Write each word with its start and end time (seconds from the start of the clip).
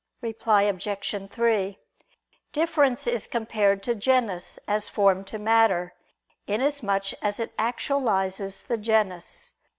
Reply 0.21 0.63
Obj. 0.63 1.29
3: 1.29 1.77
Difference 2.51 3.05
is 3.05 3.27
compared 3.27 3.83
to 3.83 3.93
genus 3.93 4.57
as 4.67 4.89
form 4.89 5.23
to 5.25 5.37
matter, 5.37 5.93
inasmuch 6.47 7.13
as 7.21 7.39
it 7.39 7.55
actualizes 7.55 8.63
the 8.63 8.79
genus. 8.79 9.53